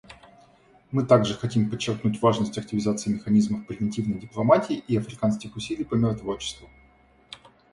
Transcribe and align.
Мы 0.89 1.05
также 1.05 1.35
хотим 1.35 1.69
подчеркнуть 1.69 2.19
важность 2.23 2.57
активизации 2.57 3.11
механизмов 3.11 3.67
превентивной 3.67 4.19
дипломатии 4.19 4.83
и 4.87 4.97
африканских 4.97 5.55
усилий 5.55 5.83
по 5.83 5.93
миротворчеству. 5.93 6.67